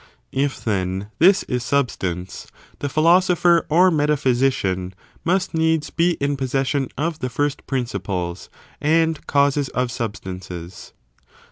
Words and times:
If, 0.31 0.63
then, 0.65 1.11
this 1.19 1.43
is 1.43 1.61
substance, 1.63 2.47
the 2.79 2.89
Philo 2.89 3.19
sopher 3.19 3.67
or 3.69 3.91
Metaphysician 3.91 4.95
must 5.23 5.53
needs 5.53 5.91
be 5.91 6.13
in 6.19 6.37
possession 6.37 6.89
of 6.97 7.19
the 7.19 7.29
first 7.29 7.67
principles 7.67 8.49
and 8.81 9.27
causes 9.27 9.69
of 9.69 9.91
substances. 9.91 10.93